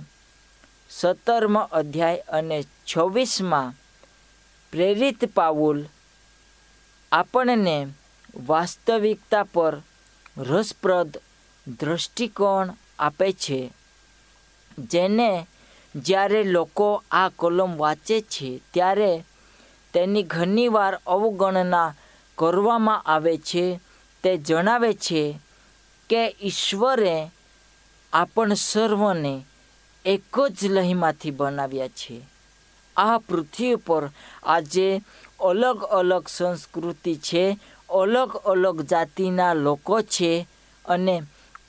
સત્તરમો 0.89 1.59
અધ્યાય 1.59 2.19
અને 2.19 2.63
છવ્વીસમાં 2.63 3.73
પ્રેરિત 4.71 5.33
પાઉલ 5.33 5.85
આપણને 7.11 7.87
વાસ્તવિકતા 8.47 9.43
પર 9.43 9.81
રસપ્રદ 10.37 11.17
દૃષ્ટિકોણ 11.67 12.73
આપે 12.99 13.31
છે, 13.31 13.73
જેને 14.79 15.47
જ્યારે 15.95 16.43
લોકો 16.43 17.03
આ 17.11 17.29
કોલમ 17.29 17.77
વાંચે 17.77 18.21
છે, 18.21 18.61
ત્યારે 18.73 19.23
તેની 19.93 20.23
ઘણીવાર 20.23 20.99
અવગણના 21.07 21.95
કરવામાં 22.37 23.01
આવે 23.01 23.37
છે. 23.37 23.79
તે 24.23 24.37
જણાવે 24.37 24.93
છે 24.93 25.39
કે 26.09 26.35
ઈશ્વરે 26.41 27.31
આપણ 28.13 28.53
સર્વને 28.53 29.45
એક 30.05 30.49
જ 30.49 30.65
લહીમાંથી 30.65 31.31
બનાવ્યા 31.31 31.87
છે. 31.87 32.21
આ 32.97 33.17
પૃથ્વી 33.17 33.75
પર 33.75 34.09
આજે 34.43 35.01
અલગ 35.39 35.79
અલગ 35.91 36.25
સંસ્કૃતિ 36.27 37.13
છે, 37.17 37.57
અલગ 37.89 38.31
અલગ 38.45 38.77
જાતિના 38.83 39.53
લોકો 39.55 40.01
છે 40.03 40.47
અને 40.85 41.23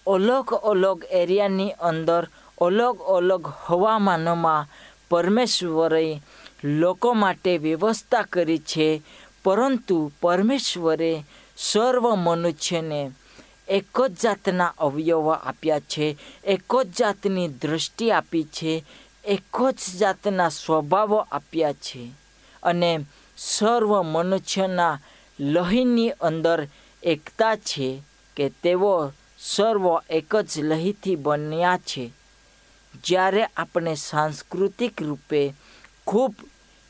અલગ 0.06 0.48
અલગ 0.64 0.98
એરિયાની 1.10 1.76
અંદર 1.80 2.28
અલગ 2.60 2.96
અલગ 3.16 3.44
હવામાનમાં 3.66 4.68
પરમેશ્વરે 5.08 6.20
લોકો 6.64 7.14
માટે 7.14 7.58
વ્યવસ્થા 7.58 8.22
કરી 8.22 8.58
છે, 8.58 9.02
પરંતુ 9.44 10.12
પરમેશ્વરે 10.20 11.25
સર્વ 11.56 12.04
મનુષ્યને 12.16 13.12
એક 13.68 13.96
જ 14.00 14.22
જાતના 14.22 14.72
અવયવ 14.78 15.26
આપ્યા 15.30 15.80
છે, 15.80 16.16
એક 16.44 16.72
જ 16.84 16.88
જાતની 16.98 17.48
દૃષ્ટિ 17.60 18.06
આપી 18.12 18.44
છે, 18.44 18.84
એક 19.25 19.56
જ 19.76 19.98
જાતના 19.98 20.50
સ્વભાવો 20.50 21.18
આપ્યા 21.30 21.72
છે 21.72 22.02
અને 22.62 23.04
સર્વ 23.38 24.02
મનુષ્યના 24.02 25.00
લહીની 25.40 26.11
અંદર 26.11 26.66
એકતા 27.02 27.57
છે 27.57 28.02
કે 28.37 28.49
તેઓ 28.49 29.12
સર્વ 29.38 30.00
એક 30.11 30.37
જ 30.37 30.61
લહીથી 30.61 31.16
બન્યા 31.16 31.78
છે. 31.78 32.11
જ્યારે 33.04 33.45
આપણે 33.45 33.95
સાંસ્કૃતિક 33.95 35.02
રૂપે 35.02 35.54
ખૂબ 36.07 36.35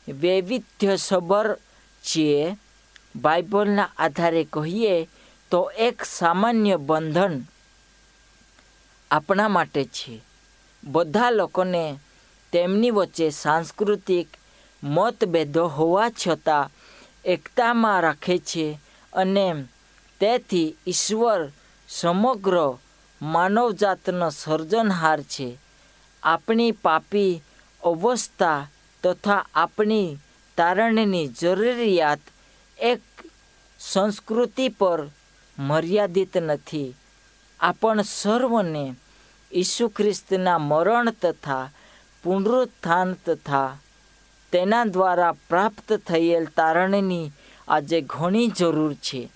વૈવિધ્યસભર 0.09 1.57
છીએ, 2.05 2.57
બાઇબલના 3.17 3.89
આધારે 3.99 4.47
કહીએ 4.53 5.09
તો 5.51 5.73
એક 5.79 6.05
સામાન્ય 6.05 6.77
બંધન 6.77 7.45
આપણા 9.11 9.49
માટે 9.49 9.85
છે. 9.85 10.21
બધા 10.85 11.31
લોકોને 11.31 11.99
તેમની 12.53 12.91
વચ્ચે 12.91 13.31
સાંસ્કૃતિક 13.31 14.29
મતભેદો 14.83 15.67
હોવા 15.67 16.11
છતાં 16.11 16.71
એકતામાં 17.25 18.01
રાખે 18.01 18.39
છે 18.39 18.79
અને 19.13 19.65
તેથી 20.21 20.77
ઈશ્વર 20.87 21.49
સમગ્ર 21.89 22.79
માનવજાતનો 23.23 24.31
સર્જનહાર 24.31 25.23
છે. 25.23 25.59
આપણી 26.23 26.73
પાપી 26.73 27.43
અવસ્થા 27.85 28.67
તથા 29.05 29.47
આપણી 29.55 30.19
તારણની 30.57 31.29
જરૂરિયાત 31.29 32.19
એક 32.79 33.01
સંસ્કૃતિ 33.81 34.69
પર 34.69 35.09
મર્યાદિત 35.59 36.37
નથી. 36.37 36.95
આપણ 37.61 38.03
સર્વને 38.03 38.95
ઈસુ 39.53 39.89
ખ્રિસ્તના 39.89 40.59
મરણ 40.59 41.11
તથા 41.11 41.71
પુનરુત્થાન 42.23 43.15
તથા 43.27 43.77
તેના 44.53 44.85
દ્વારા 44.85 45.33
પ્રાપ્ત 45.33 45.93
થયેલ 45.93 46.45
તારણની 46.45 47.31
આજે 47.69 48.01
ઘણી 48.01 48.47
જરૂર 48.49 48.95
છે. 48.95 49.29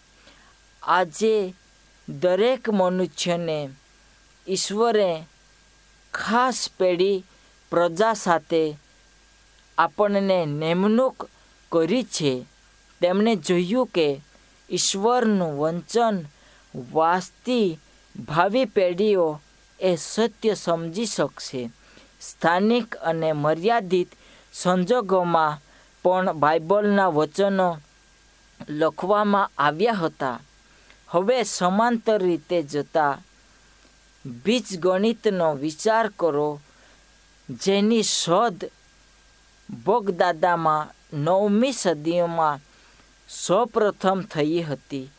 આજે 0.82 1.54
દરેક 2.08 2.70
મનુષ્યને 2.70 3.68
ઈશ્વરે 4.48 5.24
ખાસ 6.14 6.70
પેઢી 6.78 7.24
પ્રજા 7.70 8.12
સાથે 8.12 8.76
આપણને 9.78 10.46
નિમણૂક 10.46 11.28
કરી 11.72 12.04
છે. 12.04 12.44
તેમણે 13.00 13.36
જોયું 13.36 13.86
કે 13.86 14.20
ઈશ્વરનું 14.70 15.58
વંચન 15.58 16.24
વાસ્તી 16.92 17.78
ભાવિ 18.16 18.64
પેઢીઓ 18.64 19.40
એ 19.80 19.96
સત્ય 19.96 20.54
સમજી 20.54 21.06
શકશે. 21.06 21.70
સ્થાનિક 22.20 22.96
અને 22.96 23.32
મર્યાદિત 23.32 24.08
સંજોગોમાં 24.52 25.60
પણ 26.02 26.32
બાઇબલના 26.32 27.06
વચનો 27.06 27.78
લખવામાં 28.68 29.50
આવ્યા 29.58 29.92
હતા. 29.92 30.40
હવે 31.08 31.42
સમાંતર 31.42 32.22
રીતે 32.22 32.62
જતા 32.62 33.22
બીજગણિતનો 34.26 35.54
વિચાર 35.54 36.10
કરો, 36.18 36.60
જેની 37.50 38.02
શોધ 38.02 38.64
બોગદાદામાં 39.84 40.90
નવમી 41.16 41.72
સદીમાં 41.72 42.60
સૌપ્રથમ 43.28 44.20
થઈ 44.20 44.62
હતી. 44.62 45.10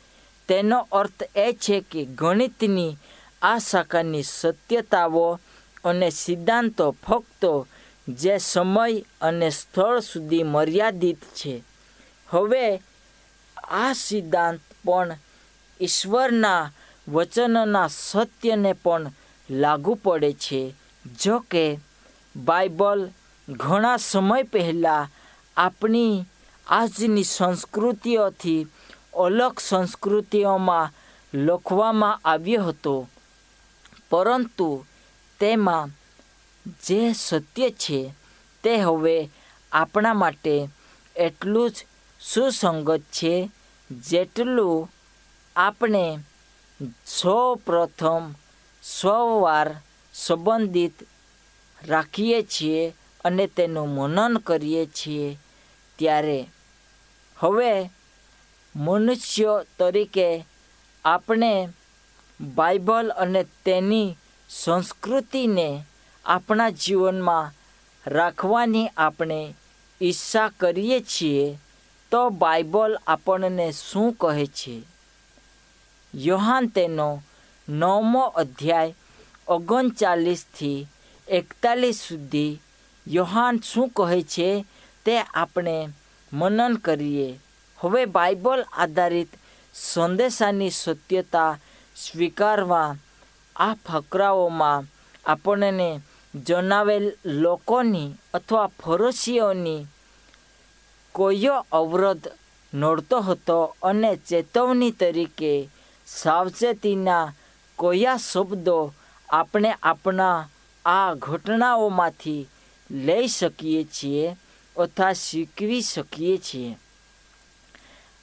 તેનો 0.47 0.87
અર્થ 0.91 1.23
એ 1.35 1.53
છે 1.53 1.85
કે 1.91 2.05
ગણિતની 2.05 2.97
આ 3.41 3.57
શાખાની 3.57 4.23
સત્યતાઓ 4.23 5.39
અને 5.83 6.09
સિદ્ધાંતો 6.09 6.95
ફક્ત 7.07 7.45
જે 8.07 8.37
સમય 8.37 8.99
અને 9.21 9.49
સ્થળ 9.49 9.99
સુધી 9.99 10.43
મર્યાદિત 10.43 11.21
છે. 11.21 11.63
હવે 12.27 12.81
આ 13.57 13.93
સિદ્ધાંત 13.93 14.59
પણ 14.85 15.17
ઈશ્વરના 15.81 16.71
વચનના 17.07 17.87
સત્યને 17.87 18.73
પણ 18.73 19.11
લાગુ 19.49 19.93
પડે 19.93 20.33
છે. 20.33 20.73
જો 21.23 21.39
કે, 21.39 21.79
બાઇબલ 22.35 23.11
ઘણા 23.49 23.97
સમય 23.97 24.43
પહેલાં 24.43 25.07
આપણી 25.57 26.25
આજની 26.67 27.23
સંસ્કૃતિઓથી 27.23 28.67
અલગ 29.13 29.59
સંસ્કૃતિઓમાં 29.59 30.91
લખવામાં 31.33 32.19
આવ્યો 32.25 32.63
હતો. 32.63 33.09
પરંતુ 34.09 34.85
તેમાં 35.39 35.89
જે 36.65 36.99
સત્ય 37.15 37.69
છે 37.73 37.99
તે 38.63 38.73
હવે 38.79 39.15
આપણા 39.71 40.13
માટે 40.13 40.55
એટલું 41.15 41.69
જ 41.69 41.77
સુસંગત 42.19 43.03
છે 43.11 43.33
જેટલું 43.89 44.87
આપણે 45.55 46.05
સૌ 47.07 47.47
પ્રથમ 47.57 48.23
સૌવાર 48.83 49.69
સંબંધિત 50.13 50.95
રાખીએ 51.79 52.39
છીએ 52.45 52.81
અને 53.23 53.45
તેનું 53.47 53.89
મનન 53.89 54.33
કરીએ 54.39 54.83
છીએ 54.89 55.27
ત્યારે 55.99 56.39
હવે 57.37 57.73
મનુષ્ય 58.75 59.51
તરીકે 59.77 60.29
આપણે 61.05 61.53
બાઇબલ 62.39 63.07
અને 63.13 63.41
તેની 63.63 64.17
સંસ્કૃતિને 64.49 65.69
આપણા 66.25 66.71
જીવનમાં 66.71 67.53
રાખવાની 68.05 68.93
આપણે 68.97 69.39
ઈચ્છા 70.01 70.49
કરીએ 70.49 70.99
છીએ, 71.03 71.59
તો 72.11 72.29
બાઇબલ 72.31 72.93
આપણને 73.07 73.67
શું 73.73 74.09
કહે 74.13 74.45
છે? 74.47 74.75
યોહાન 76.13 76.65
તેનો 76.69 77.09
નવમો 77.67 78.23
અધ્યાય, 78.41 78.95
ઓગણચાલીસથી 79.47 80.87
એકતાલીસ 81.27 81.99
સુધી 82.07 82.59
યોહાન 83.07 83.55
શું 83.61 83.89
કહે 83.89 84.19
છે 84.23 84.49
તે 85.05 85.15
આપણે 85.21 85.77
મનન 86.31 86.75
કરીએ. 86.77 87.29
હવે 87.79 88.05
બાઇબલ 88.05 88.61
આધારિત 88.63 89.31
સંદેશાની 89.75 90.71
સત્યતા 90.71 91.59
સ્વીકારવા 91.95 92.89
આ 93.55 93.75
ફકરાઓમાં 93.85 94.87
આપણને 95.25 95.89
જણાવેલ 96.35 97.17
લોકોની 97.25 98.15
અથવા 98.33 98.67
ફરોશીઓની 98.67 99.87
કોયો 101.11 101.65
અવરોધ 101.71 102.27
નડતો 102.73 103.21
હતો 103.21 103.75
અને 103.81 104.15
ચેતવણી 104.15 104.91
તરીકે 104.91 105.69
સાવચેતીના 106.07 107.33
કોયા 107.75 108.17
શબ્દો 108.17 108.93
આપણે 109.29 109.75
આપણા 109.83 110.47
આ 110.85 111.15
ઘટનાઓમાંથી 111.15 112.47
લઈ 112.91 113.27
શકીએ 113.27 113.83
છીએ 113.83 114.37
અથવા 114.77 115.13
શીખવી 115.13 115.81
શકીએ 115.81 116.37
છીએ. 116.37 116.77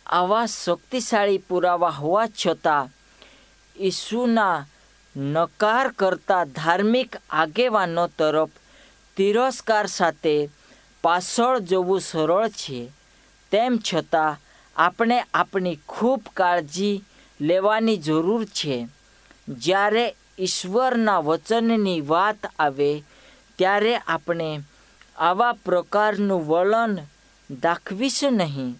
આવા 0.06 0.46
શક્તિશાળી 0.46 1.38
પુરાવા 1.38 1.90
હોવા 1.90 2.28
છતાં 2.46 2.90
ઈસુના 3.80 4.66
નકાર 5.16 5.88
કરતા 5.88 6.44
ધાર્મિક 6.44 7.16
આગેવાનો 7.30 8.06
તરફ 8.06 8.50
તિરસ્કાર 9.16 9.86
સાથે 9.86 10.48
પાછળ 11.02 11.58
જવું 11.58 12.00
સરળ 12.00 12.48
છે. 12.48 12.90
તેમ 13.52 13.78
છતાં, 13.78 14.40
આપણે 14.76 15.24
આપણી 15.34 15.78
ખૂબ 15.88 16.22
કાળજી 16.36 17.04
લેવાની 17.40 17.96
જરૂર 17.96 18.44
છે. 18.44 18.88
જ્યારે 19.48 20.14
ઈશ્વરના 20.38 21.18
વચનની 21.18 22.00
વાત 22.00 22.36
આવે, 22.58 23.02
ત્યારે 23.58 23.96
આપણે 23.96 24.60
આવા 25.16 25.52
પ્રકારનું 25.52 26.46
વલણ 26.46 26.98
દાખવીશું 27.50 28.32
નહીં. 28.32 28.78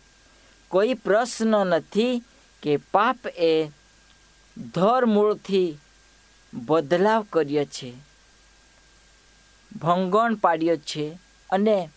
કોઈ 0.69 0.95
પ્રશ્ન 0.95 1.47
નથી 1.47 2.23
કે 2.63 2.77
પાપ 2.77 3.27
એ 3.27 3.71
ધરમૂળથી 4.75 5.79
બદલાવ 6.55 7.27
કર્યો 7.33 7.65
છે. 7.65 7.93
ભંગણ 9.77 10.35
પાડ્યો 10.35 10.77
છે 10.77 11.19
અને 11.51 11.91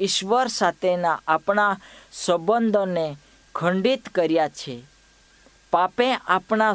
ઈશ્વર 0.00 0.46
સાથેના 0.46 1.22
આપણા 1.26 1.78
સંબંધોને 2.12 3.16
ખંડિત 3.54 4.08
કર્યા 4.08 4.48
છે. 4.48 4.82
પાપે 5.70 6.12
આપણા 6.12 6.74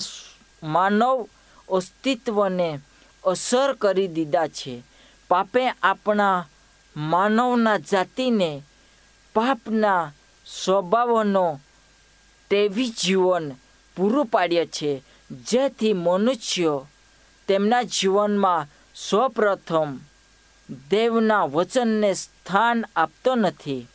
માનવ 0.63 1.27
અસ્તિત્વને 1.71 2.79
અસર 3.25 3.73
કરી 3.73 4.07
દીધા 4.07 4.47
છે. 4.47 4.83
પાપે 5.29 5.69
આપણા 5.69 6.47
માનવના 6.97 7.77
જાતિને 7.77 8.63
પાપના 9.35 10.11
સ્વભાવનો 10.45 11.59
તેવી 12.49 12.89
જીવન 12.89 13.51
પૂરું 13.95 14.25
પાડ્ય 14.25 14.65
છે. 14.65 15.03
જેથી 15.31 15.93
મનુષ્યો 15.93 16.87
તેમના 17.49 17.81
જીવનમાં 17.81 18.67
સૌપ્રથમ 18.95 19.99
દેવના 20.89 21.45
વચનને 21.45 22.13
સ્થાન 22.13 22.85
આપતો 22.95 23.35
નથી. 23.35 23.87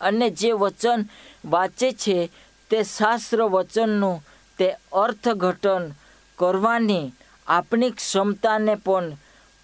અને 0.00 0.30
જે 0.30 0.52
વચન 0.52 1.04
વાંચે 1.44 1.92
છે, 1.92 2.30
તે 2.70 2.82
શાસ્ત્ર 2.82 3.42
વચનનું 3.42 4.24
તે 4.58 4.76
અર્થઘટન 4.92 5.92
કરવાની 6.36 7.12
આપણી 7.46 7.90
ક્ષમતાને 7.90 8.74
પણ 8.74 9.12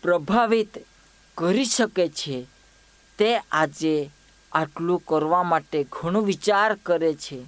પ્રભાવિત 0.02 0.78
કરી 1.34 1.64
શકે 1.64 2.08
છે. 2.08 2.46
તે 3.18 3.38
આજે 3.38 4.10
આટલું 4.52 5.02
કરવા 5.06 5.42
માટે 5.42 5.86
ઘણું 5.92 6.24
વિચાર 6.24 6.74
કરે 6.74 7.14
છે. 7.14 7.44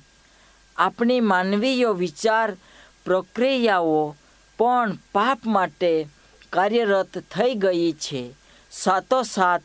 આપણી 0.76 1.20
માનવીય 1.20 1.86
વિચાર 1.86 2.56
પ્રક્રિયાઓ 3.04 4.16
પણ 4.60 4.98
પાપ 5.12 5.46
માટે 5.46 6.06
કાર્યરત 6.52 7.18
થઈ 7.18 7.54
ગઈ 7.54 7.92
છે. 7.92 8.34
સાથોસાથ, 8.70 9.62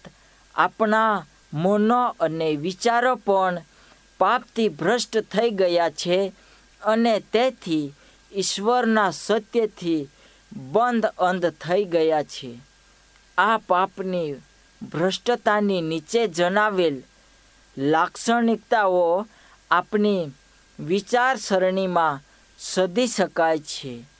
આપણા 0.55 1.25
મનો 1.53 2.15
અને 2.19 2.55
વિચારો 2.55 3.15
પણ 3.15 3.62
પાપથી 4.17 4.69
ભ્રષ્ટ 4.69 5.17
થઈ 5.17 5.49
ગયા 5.49 5.89
છે 5.89 6.34
અને 6.81 7.19
તેથી 7.19 7.93
ઈશ્વરના 8.34 9.12
સત્યથી 9.12 10.10
બંધ 10.51 11.05
અંધ 11.05 11.45
થઈ 11.45 11.86
ગયા 11.86 12.23
છે. 12.23 12.60
આ 13.38 13.58
પાપની 13.58 14.34
ભ્રષ્ટતાની 14.81 15.81
નીચે 15.81 16.27
જણાવેલ 16.27 17.03
લાક્ષણિકતાઓ 17.77 19.27
આપણી 19.71 20.31
વિચારસરણીમાં 20.79 22.19
સદી 22.60 23.08
શકાય 23.08 23.60
છે. 23.60 24.14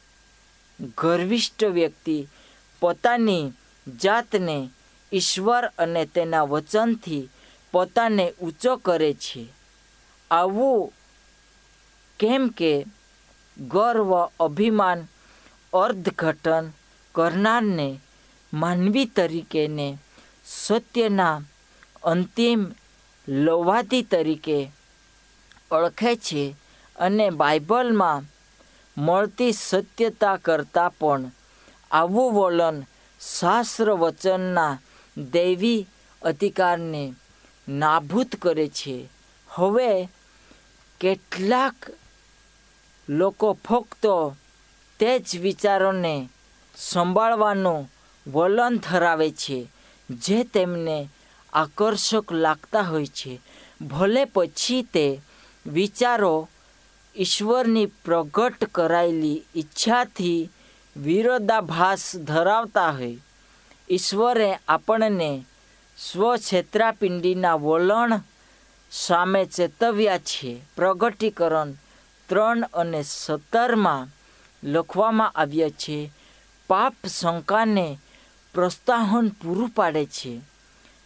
ગર્વિષ્ઠ 0.79 1.63
વ્યક્તિ 1.63 2.27
પોતાની 2.79 3.53
જાતને 4.03 4.69
ઈશ્વર 5.13 5.65
અને 5.77 6.05
તેના 6.05 6.41
વચનથી 6.41 7.29
પોતાને 7.71 8.33
ઊંચો 8.41 8.75
કરે 8.75 9.13
છે. 9.13 9.47
આવું 10.31 10.93
કેમ 12.19 12.47
કે 12.47 12.85
ગર્વ, 13.59 14.25
અભિમાન 14.39 15.07
અર્ધઘટન 15.73 16.71
કરનારને 17.11 17.99
માનવી 18.53 19.05
તરીકેને 19.05 19.97
સત્યના 20.45 21.41
અંતિમ 22.03 22.65
લવાદી 23.27 24.03
તરીકે 24.03 24.71
ઓળખે 25.71 26.15
છે 26.15 26.55
અને 26.95 27.29
બાઇબલમાં 27.29 28.23
મળતી 28.97 29.51
સત્યતા 29.51 30.38
કરતાં 30.38 30.91
પણ 30.91 31.31
આવું 31.91 32.34
વલણ 32.34 32.84
શાસ્ત્ર 33.21 33.89
વચનના 33.91 34.77
દૈવી 35.17 35.88
અધિકારને 36.21 37.13
નાબૂદ 37.67 38.27
કરે 38.41 38.67
છે. 38.67 39.10
હવે 39.49 40.10
કેટલાક 40.99 41.75
લોકો 43.10 43.58
ફક્ત 43.65 44.05
તે 44.99 45.19
જ 45.19 45.39
વિચારોને 45.39 46.29
સંભાળવાનું 46.75 47.89
વલણ 48.27 48.77
ધરાવે 48.77 49.31
છે, 49.31 49.67
જે 50.10 50.43
તેમને 50.43 51.10
આકર્ષક 51.53 52.31
લાગતા 52.31 52.81
હોય 52.81 53.05
છે. 53.05 53.39
ભલે 53.81 54.25
પછી 54.25 54.81
તે 54.81 55.21
વિચારો 55.67 56.49
ઈશ્વરની 57.17 57.86
પ્રગટ 57.86 58.65
કરાયેલી 58.65 59.43
ઈચ્છાથી 59.56 60.49
વિરોધાભાસ 60.97 62.15
ધરાવતા 62.15 62.91
હોય. 62.91 63.17
ઈશ્વરે 63.91 64.60
આપણને 64.67 65.45
સ્વછેત્રાપિંડીના 65.97 67.56
વલણ 67.56 68.21
સામે 68.91 69.45
ચેતવ્યા 69.45 70.17
છે. 70.17 70.62
પ્રગટીકરણ 70.75 71.71
ત્રણ 72.30 72.62
અને 72.73 73.04
સત્તરમાં 73.04 74.08
લખવામાં 74.63 75.32
આવ્યા 75.32 75.69
છે. 75.69 76.12
પાપ 76.67 76.95
શંકાને 77.08 77.99
પ્રોત્સાહન 78.54 79.28
પૂરું 79.28 79.69
પાડે 79.69 80.06
છે. 80.06 80.41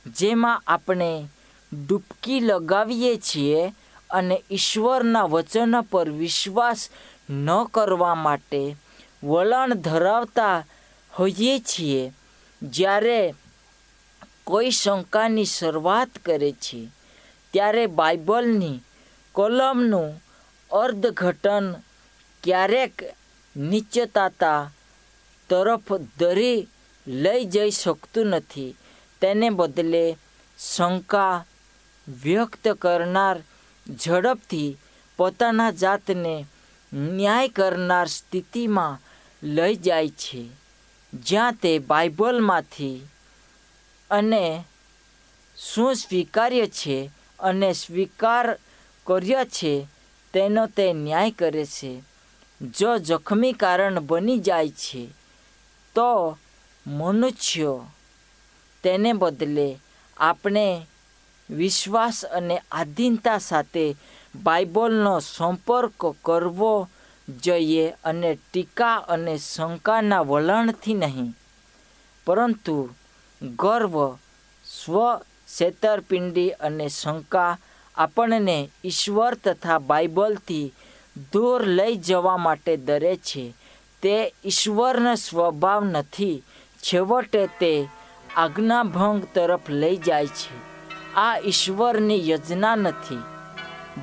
જેમાં 0.07 0.63
આપણે 0.67 1.27
ડૂબકી 1.87 2.39
લગાવીએ 2.39 3.17
છીએ 3.17 3.73
અને 4.09 4.43
ઈશ્વરના 4.51 5.23
વચન 5.23 5.81
પર 5.81 6.09
વિશ્વાસ 6.09 6.89
ન 7.29 7.47
કરવા 7.63 8.15
માટે 8.15 8.75
વલણ 9.23 9.73
ધરાવતા 9.73 10.65
હોઈએ 11.13 11.59
છીએ. 11.59 12.03
જ્યારે 12.61 13.35
કોઈ 14.43 14.71
શંકાની 14.71 15.45
શરૂઆત 15.45 16.11
કરે 16.25 16.51
છે, 16.51 16.81
ત્યારે 17.53 17.83
બાઇબલની 17.87 18.81
કલમનું 19.35 20.09
અર્ધઘટન 20.71 21.65
ક્યારેક 22.43 22.95
નિશ્ચયતા 23.55 24.71
તરફ 25.49 25.93
દરી 26.19 26.67
લઈ 27.07 27.45
જઈ 27.45 27.71
શકતું 27.71 28.27
નથી. 28.27 28.75
તેને 29.21 29.49
બદલે 29.49 30.17
શંકા 30.59 31.45
વ્યક્ત 32.07 32.67
કરનાર 32.81 33.37
ઝડપથી 33.89 34.77
પોતાના 35.17 35.71
જાતને 35.71 36.45
ન્યાય 36.93 37.47
કરનાર 37.47 38.07
સ્થિતિમાં 38.07 39.01
લઈ 39.43 39.75
જાય 39.75 40.09
છે, 40.09 40.49
જ્યાં 41.13 41.53
તે 41.53 41.79
બાઇબલમાંથી 41.79 43.01
અને 44.11 44.63
શું 45.57 45.95
સ્વીકાર્ય 45.95 46.67
છે 46.67 47.11
અને 47.39 47.73
સ્વીકાર 47.73 48.59
કર્યો 49.07 49.45
છે, 49.45 49.87
તેનો 50.33 50.65
તે 50.65 50.93
ન્યાય 50.93 51.31
કરે 51.31 51.65
છે. 51.65 52.03
જો 52.61 52.97
જખમી 52.97 53.53
કારણ 53.53 53.99
બની 53.99 54.39
જાય 54.39 54.69
છે, 54.69 55.07
તો 55.95 56.37
મનુષ્યો 56.87 57.85
તેને 58.83 59.13
બદલે 59.13 59.79
આપણે 60.17 60.87
વિશ્વાસ 61.49 62.25
અને 62.25 62.61
આધીનતા 62.71 63.37
સાથે 63.37 63.95
બાઇબલનો 64.43 65.19
સંપર્ક 65.19 66.15
કરવો 66.25 66.89
જોઈએ 67.45 67.89
અને 67.89 68.37
ટીકા 68.53 68.95
અને 68.95 69.37
શંકાના 69.37 70.21
વલણથી 70.21 70.93
નહીં. 70.93 71.33
પરંતુ 72.25 72.89
ગર્વ, 73.41 74.15
સ્વ 74.63 75.15
છેતરપિંડી 75.47 76.49
અને 76.49 76.87
શંકા 76.87 77.57
આપણને 77.95 78.69
ઈશ્વર 78.85 79.33
તથા 79.33 79.79
બાઇબલથી 79.79 80.73
દૂર 81.33 81.65
લઈ 81.65 81.95
જવા 81.95 82.37
માટે 82.37 82.77
ડરે 82.77 83.15
છે. 83.15 83.53
તે 84.01 84.33
ઈશ્વરનો 84.45 85.15
સ્વભાવ 85.15 85.83
નથી. 85.83 86.43
છેવટે 86.77 87.47
તે 87.47 87.87
આજ્ઞાભંગ 88.35 89.27
તરફ 89.33 89.69
લઈ 89.69 89.97
જાય 89.97 90.27
છે. 90.27 90.68
આ 91.15 91.37
ઈશ્વરની 91.37 92.29
યોજના 92.29 92.75
નથી. 92.75 93.19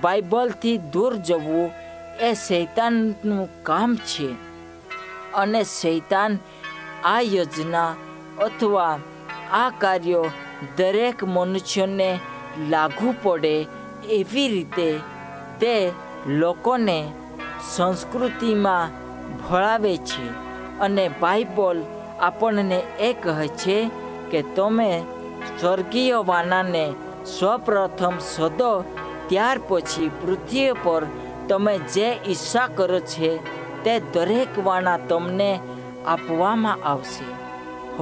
બાઇબલથી 0.01 0.79
દૂર 0.79 1.17
જવું 1.17 1.71
એ 2.21 2.35
શૈતાનનું 2.35 3.63
કામ 3.63 3.97
છે. 3.97 4.35
અને 5.35 5.65
શૈતાન 5.65 6.39
આ 7.05 7.21
યોજના 7.21 7.95
અથવા 8.41 8.99
આ 9.53 9.71
કાર્યો 9.79 10.27
દરેક 10.77 11.25
મનુષ્યને 11.25 12.19
લાગુ 12.69 13.15
પડે 13.23 13.67
એવી 14.09 14.49
રીતે 14.49 14.99
તે 15.61 15.93
લોકોને 16.27 17.13
સંસ્કૃતિમાં 17.77 18.91
ભળાવે 19.49 19.97
છે. 19.97 20.47
અને 20.79 21.09
બાઇબલ 21.09 21.83
આપણને 22.21 22.83
એ 23.01 23.13
કહે 23.13 23.49
છે 23.49 23.91
કે 24.31 24.43
તમે 24.43 25.05
સ્વર્ગીય 25.61 26.23
વાનાને 26.27 26.95
સૌપ્રથમ 27.39 28.13
સદો, 28.21 28.85
ત્યાર 29.27 29.61
પછી 29.69 30.09
પૃથ્વી 30.09 30.73
પર 30.73 31.07
તમે 31.49 31.79
જે 31.79 32.19
ઈચ્છા 32.27 32.69
કરો 32.75 33.01
છે 33.01 33.37
તે 33.85 34.01
દરેક 34.01 34.67
વાના 34.67 34.99
તમને 34.99 35.61
આપવામાં 36.07 36.79
આવશે. 36.85 37.27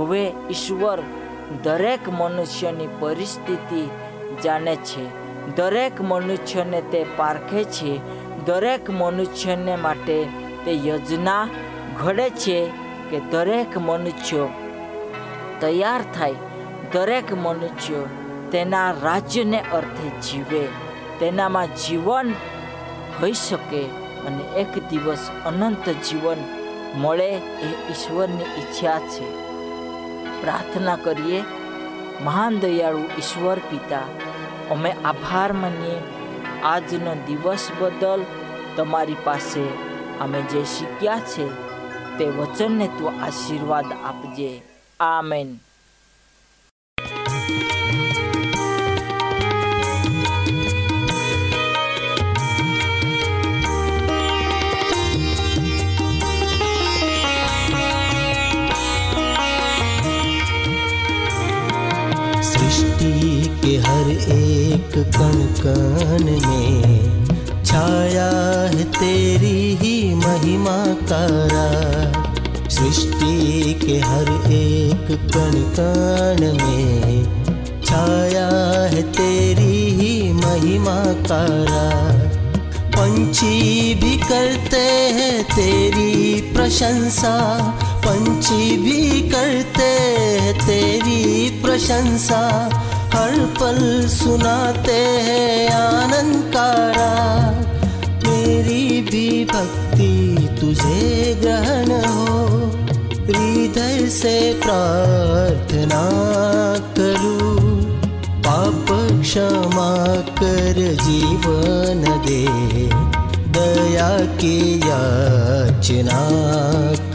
હવે 0.01 0.33
ઈશ્વર 0.51 1.03
દરેક 1.63 2.09
મનુષ્યની 2.09 2.89
પરિસ્થિતિ 3.01 3.91
જાણે 4.45 4.77
છે. 4.77 5.05
દરેક 5.57 6.01
મનુષ્યને 6.01 6.81
તે 6.81 7.05
પારખે 7.17 7.65
છે. 7.65 7.93
દરેક 8.45 8.91
મનુષ્યને 8.91 9.77
માટે 9.77 10.29
તે 10.65 10.73
યોજના 10.73 11.49
ઘડે 12.03 12.31
છે 12.31 12.71
કે 13.11 13.21
દરેક 13.21 13.79
મનુષ્યો 13.79 14.49
તૈયાર 15.61 16.03
થાય 16.03 16.35
દરેક 16.95 17.33
મનુષ્ય 17.33 17.95
તેના 18.53 18.91
રાજ્યને 18.91 19.61
અર્થે 19.61 20.21
જીવે, 20.21 20.69
તેનામાં 21.21 21.67
જીવન 21.67 22.33
હોઈ 23.23 23.33
શકે 23.33 23.85
અને 24.27 24.61
એક 24.61 24.89
દિવસ 24.89 25.31
અનંત 25.47 25.89
જીવન 25.89 26.37
મળે 26.97 27.31
એ 27.37 27.91
ઈશ્વરની 27.91 28.43
ઈચ્છા 28.43 28.99
છે. 28.99 29.27
પ્રાર્થના 30.43 30.97
કરીએ, 30.97 31.45
મહાન 32.21 32.61
દયાળુ 32.61 32.99
ઈશ્વર 32.99 33.59
પિતા, 33.59 34.03
અમે 34.71 34.91
આભાર 35.05 35.53
માનીએ. 35.53 35.99
આજનો 36.63 37.15
દિવસ 37.15 37.69
બદલ 37.81 38.25
તમારી 38.77 39.17
પાસે 39.25 39.65
અમે 40.21 40.43
જે 40.43 40.65
શીખ્યા 40.65 41.19
છે 41.19 41.47
તે 42.19 42.25
વચનને 42.25 42.87
તું 42.87 43.25
આશીર્વાદ 43.25 43.85
આપજે. 44.05 44.63
આમેન. 45.01 45.59
के 63.65 63.77
हर 63.85 64.11
एक 64.11 64.93
कण 65.17 65.37
कण 65.61 66.25
में 66.47 67.65
छाया 67.65 68.31
है 68.75 68.85
तेरी 68.99 69.59
ही 69.83 69.95
महिमा 70.15 70.77
का 71.11 71.25
राज 71.53 72.34
सृष्टि 72.71 73.75
के 73.75 74.01
हर 74.01 74.51
एक 74.53 75.07
कण 75.11 75.53
कण 75.79 76.53
में 76.53 77.25
छाया 77.85 78.49
है 78.87 79.03
तेरी 79.03 79.91
ही 79.95 80.33
महिमा 80.33 81.05
राज 81.41 82.35
पंछी 82.97 83.95
भी 83.95 84.17
करते 84.17 84.77
हैं 85.17 85.45
तेरी 85.45 86.41
प्रशंसा। 86.57 87.59
पंछी 88.07 88.77
भी 88.77 89.29
करते 89.31 89.83
हैं 89.83 90.67
तेरी 90.67 91.51
प्रशंसा। 91.63 92.71
हर 93.15 93.39
पल 93.61 94.09
सुनाते 94.09 94.97
हैं 94.97 95.71
आनंद 95.71 96.53
का 96.57 96.73
राग। 96.73 97.55
मेरी 98.27 99.03
भी 99.03 99.45
भक्ति 99.45 100.49
तुझे 100.61 101.35
ग्रहण 101.41 102.05
हो। 102.05 102.54
हृदय 104.04 104.08
से 104.10 104.36
प्रार्थना 104.64 106.02
करूं 106.98 107.60
पाप 108.46 108.88
क्षमा 109.22 109.92
कर 110.40 110.80
जीवन 111.04 112.04
दे 112.26 112.44
दया 113.58 114.10
की 114.42 114.60
याचना 114.80 116.20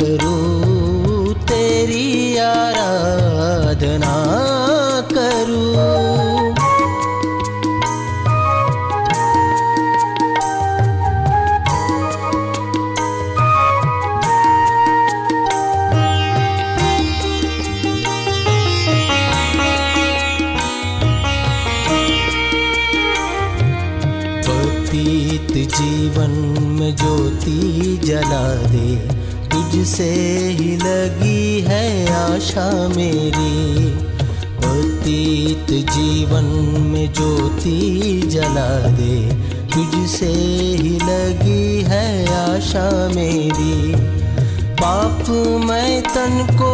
करूं 0.01 1.35
तेरी 1.51 2.37
आराधना 2.47 4.15
मेरी 32.98 33.86
व्यतीत 35.10 35.92
जीवन 35.92 36.44
में 36.82 37.14
ज्योति 37.14 38.22
जला 38.26 38.80
दे। 38.80 39.30
तुझसे 39.68 40.26
ही 40.80 40.90
लगी 40.90 41.82
है 41.82 42.28
आशा 42.28 43.12
मेरी। 43.16 43.96
पाप 44.74 45.30
मैं 45.66 46.02
तन 46.02 46.48
को 46.52 46.74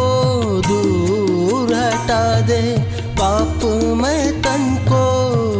दूर 0.68 1.74
हटा 1.74 2.40
दे। 2.40 2.78
पाप 3.20 3.64
मैं 3.96 4.42
तन 4.42 4.84
को 4.88 5.04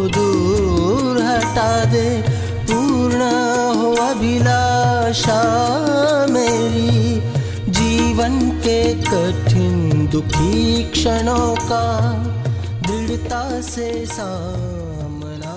दूर 0.08 1.22
हटा 1.22 1.84
दे। 1.84 2.24
पूर्ण 2.70 3.20
हो 3.78 3.92
अभिलाषा 3.92 5.42
मेरी। 6.30 7.20
जीवन 7.70 8.50
के 8.50 8.94
कठिन 8.94 9.45
दुखी 10.15 10.83
क्षणों 10.91 11.55
का 11.61 11.85
दृढ़ता 12.81 13.39
से 13.63 13.87
सामना 14.07 15.55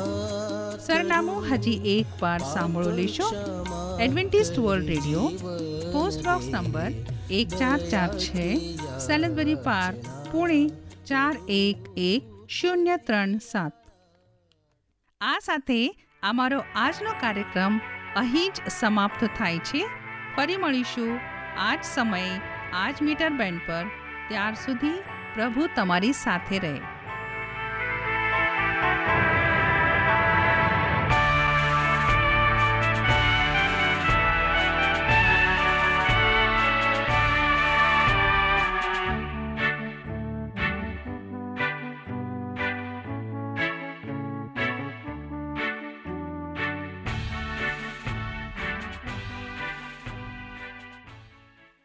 સરનામું 0.81 1.45
હજી 1.51 1.75
એક 1.93 2.17
વાર 2.19 2.41
સાંભળો 2.47 2.95
લેશો 2.97 3.29
Adventist 3.99 4.59
world 4.59 4.91
radio 4.91 5.25
post 5.93 6.27
box 6.27 6.51
number 6.53 6.91
એક 7.33 7.55
ચાર 7.55 7.79
ચાર 7.87 8.11
છે 8.19 8.49
સેલેસબરી 8.99 9.57
પાર 9.63 9.91
પુણે 10.27 10.61
ચાર 11.07 11.33
એક 11.55 11.89
એક 12.05 12.31
શૂન્ય 12.53 13.01
ત્રણ 13.07 13.41
સાત 13.45 13.75
આ 15.21 15.35
સાથે 15.45 15.81
અમારો 16.25 16.63
આજનો 16.79 17.19
કાર્યક્રમ 17.21 17.83
અહીં 18.17 18.49
જ 18.53 18.79
સમાપ્ત 18.79 19.29
થાય 19.35 19.67
છે 19.69 19.89
ફરી 20.33 20.63
મળીશું 20.63 21.19
આ 21.61 21.75
જ 21.75 21.83
સમયે 21.91 22.33
આ 22.75 22.89
જ 22.89 23.07
મીટર 23.07 23.37
બેન્ડ 23.37 23.69
પર 23.69 23.98
ત્યાર 24.30 24.54
સુધી 24.54 24.98
પ્રભુ 25.36 25.68
તમારી 25.76 26.14
સાથે 26.14 26.58
રહે. 26.60 26.74